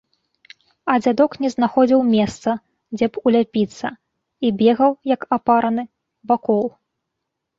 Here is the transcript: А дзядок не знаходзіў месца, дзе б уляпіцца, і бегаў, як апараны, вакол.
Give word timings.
А 0.93 0.93
дзядок 1.01 1.31
не 1.43 1.49
знаходзіў 1.55 2.01
месца, 2.13 2.49
дзе 2.95 3.05
б 3.11 3.23
уляпіцца, 3.31 3.87
і 4.49 4.51
бегаў, 4.61 4.91
як 5.13 5.21
апараны, 5.37 5.83
вакол. 6.33 6.65